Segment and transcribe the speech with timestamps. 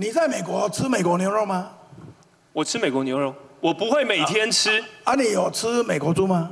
[0.00, 1.72] 你在美国吃美国牛肉吗？
[2.52, 4.80] 我吃美国牛肉，我不会每天吃。
[5.02, 6.48] 啊，你有吃美国猪吗？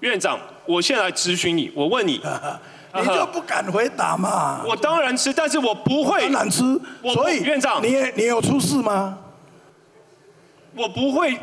[0.00, 2.20] 院长，我现在来咨询你，我问你，
[3.00, 4.64] 你就不敢回答嘛？
[4.66, 6.22] 我当然吃，但是我不会。
[6.22, 6.64] 当然吃，
[7.00, 9.16] 我所以院长你你有出事吗？
[10.74, 11.38] 我不会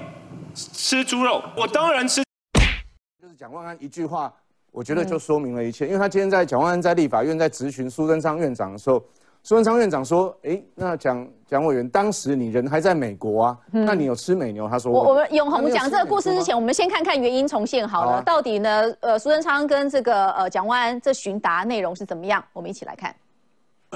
[0.53, 2.21] 吃猪肉，我当然吃。
[3.21, 4.33] 就是蒋万安一句话，
[4.69, 5.87] 我觉得就说明了一切。
[5.87, 9.01] 因为他今天在蒋万安在立法院在质询苏贞昌院长的时候，
[9.43, 13.57] 苏贞昌院长说：“哎，那蒋蒋委员，当时你人还在美国啊？
[13.71, 18.11] 那你有吃美牛？”他说：“我我们永红讲这个故事之前，我们先看看原因重现好了。
[18.11, 18.83] 好啊到底呢？
[18.99, 22.43] 呃，苏贞昌跟这个呃蒋万安这询答内容是怎么样？
[22.51, 23.15] 我们一起来看。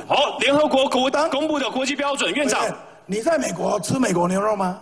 [0.08, 2.62] 好，联合国国公布的国际标准，院长，
[3.06, 4.80] 你在美国吃美国牛肉吗？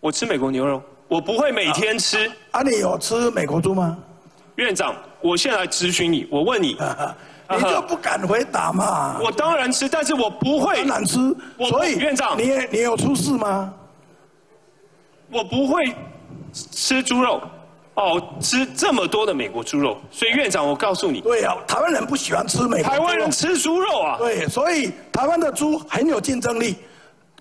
[0.00, 2.30] 我吃美国牛肉，我不会每天吃。
[2.50, 3.96] 啊，你有吃美国猪吗？
[4.56, 6.76] 院长，我现在来咨询你，我问你，
[7.56, 9.18] 你就不敢回答嘛？
[9.22, 10.98] 我当然吃，但是我不会当。
[10.98, 11.34] 然吃，
[11.68, 13.72] 所以院长你你有出事吗？
[15.30, 15.94] 我不会
[16.52, 17.40] 吃猪肉，
[17.94, 26.76] 哦，吃这么多的美国猪肉，所以院长，我告诉你，对啊、台湾人不喜欢吃美台湾人吃猪肉啊，对，所以台湾的猪很有竞争力。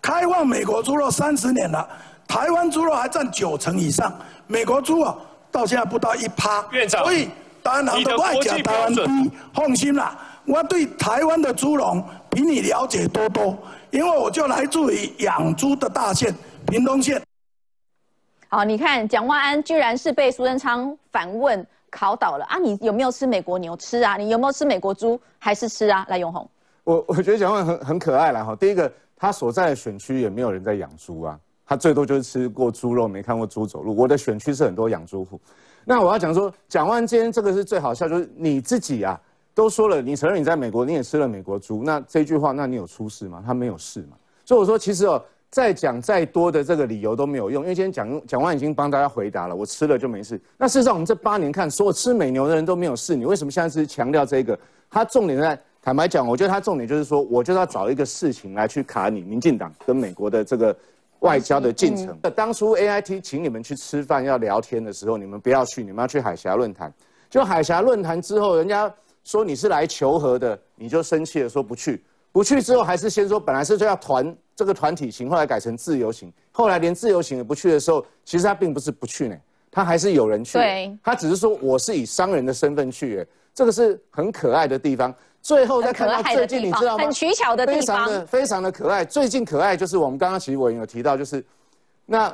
[0.01, 1.87] 开放美国猪肉三十年了，
[2.27, 4.13] 台湾猪肉还占九成以上，
[4.45, 5.15] 美国猪啊
[5.51, 6.63] 到现在不到一趴。
[6.71, 7.29] 院长所以
[7.67, 13.57] 当然你的都爱国际台湾标准低，放心啦，我对台湾的猪农比你了解多多，
[13.91, 16.33] 因为我就来自于养猪的大县
[16.67, 17.21] 屏东县。
[18.47, 22.57] 好，你看蒋万安居然是被苏贞昌反问考倒了啊！
[22.57, 23.75] 你有没有吃美国牛？
[23.75, 24.15] 吃啊！
[24.15, 25.19] 你有没有吃美国猪？
[25.37, 26.05] 还是吃啊？
[26.07, 26.49] 来，永红。
[26.85, 28.55] 我我觉得蒋万安很很可爱啦哈。
[28.55, 33.93] 第一个，他所在的选区也没有人在养猪啊，他最多就是吃过猪肉，没看过猪走路。
[33.93, 35.37] 我的选区是很多养猪户。
[35.89, 39.17] 那我要讲说，蒋万安今天这个是最好笑，就是你自己啊
[39.53, 43.41] 都说了，你承认你在美国，你也吃了美国猪，那这句话，那你有出事吗？
[43.45, 44.17] 他没有事嘛。
[44.43, 50.37] 所以我说，其实哦，再讲再多的这个理由都没有用，因为今天蒋蒋万已经帮大家回答了，我吃了就没事。
[50.57, 54.59] 那事实上，我们这八年看，所有吃美牛的人都没有事，你为什么现在是强调这个？
[54.89, 60.75] 他重点在，坦白讲，我觉得他重点就是说，我就要找一个事情来去卡你民进党跟美国的这个
[61.19, 62.17] 外交的进程。
[62.35, 66.93] 当初 AIT 请你们去吃饭要聊天的时候，你们不要去，你们要去海峡论坛。
[67.29, 72.03] 就海峡论坛之后，人家说你是来求和的，你就生气了，说不去。
[72.31, 79.35] 不去之后，还是先说本来是要团这个团体行，后来改成自由行，后来连自由行也不去的时候，其实他并不是不去呢，
[79.71, 80.53] 他还是有人去。
[80.53, 85.13] 对，他只是说我是以商人的身份去，哎，这个是很可爱的地方。
[85.41, 87.03] 最后再看到最近，你知道吗？
[87.03, 89.05] 很取巧的地非常方的非常的可爱。
[89.05, 91.43] 最近可爱就是我们刚刚其实我也有提到，就是
[92.05, 92.33] 那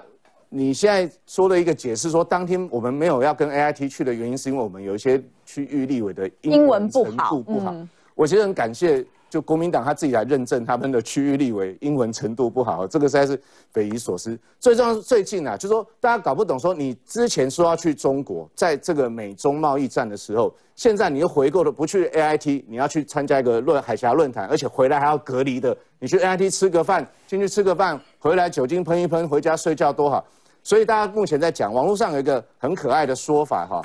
[0.50, 7.72] 你现在说的一个解释说，当天我们没有要跟 AIT 去的原因，是因为我们有一些区域立委的英文不程好度不好。
[7.72, 9.04] 嗯我其实很感谢，
[9.34, 14.38] 就国民党他自己来认证他们的区域立委英文程度不好，这个实在是匪夷所思。
[14.60, 30.24] 最重要是最近啊，就说大家搞不懂，说你之前说要去中国，在这个美中贸易战的时候，现在你又回购了，不去 AIT，你要去参加一个论海峡论坛，而且回来还要隔离的，你去 AIT 吃个饭，进去吃个饭，回来酒精喷一喷，回家睡觉多好。
[30.62, 33.82] 所以大家目前在讲，网络上有一个很可爱的说法哈，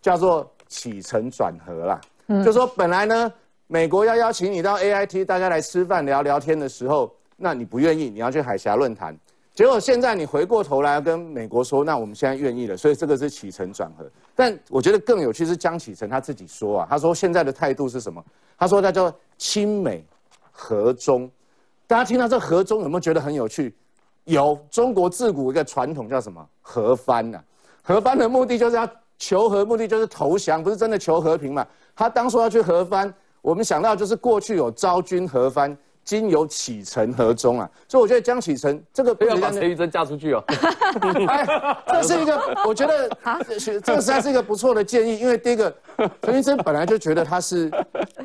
[0.00, 2.00] 叫做起承转合啦。
[2.42, 3.30] 就说本来呢，
[3.70, 9.14] 美国要邀请你到 AIT，大家来吃饭聊聊天的时候，那你不愿意，你要去海峡论坛。
[9.52, 14.10] 结果现在你回过头来跟美国说，那我们现在愿意了，所以这个是起承转合。
[14.34, 18.24] 但我觉得更有趣是江启臣他自己说啊，他说现在的态度是什么？
[18.56, 20.02] 他说他叫亲美
[20.50, 21.30] 和中。
[21.86, 23.74] 大家听到这和中有没有觉得很有趣？
[24.24, 27.38] 有，中国自古一个传统叫什么和番呐、
[27.82, 31.66] 和番的目的就是要求和，目的就是投降，不是真的求和平嘛。
[31.94, 33.12] 他当初要去和番，
[33.48, 37.70] 我们想到就是过去有昭君和番，今有启程和中啊。
[37.88, 40.44] 所以我觉得江启程这个不要把陈玉珍嫁出去哦。
[41.26, 41.46] 哎，
[41.86, 43.08] 这是一个，我觉得
[43.58, 45.74] 这这个实在是一个不错的建议，因为第一个，
[46.20, 47.70] 陈玉珍本来就觉得他是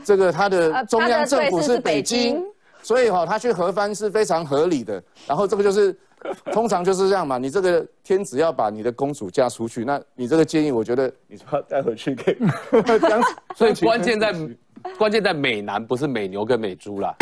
[0.03, 2.45] 这个他的呃中央政府是是北北京京，
[2.81, 5.01] 所以哈、他去合番是非常合理的。
[5.25, 5.97] 然后这个就是
[6.51, 12.37] 通常就是这样嘛，你这个天子要把你的公主嫁出去，那你这个建议，我觉得你说要带回去给
[12.99, 13.21] 江，
[13.55, 14.35] 所以关键在
[14.97, 17.15] 关键在美男，不是美牛跟美猪啦。